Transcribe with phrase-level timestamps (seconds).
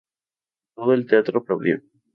[0.73, 1.79] Todo el teatro aplaudió.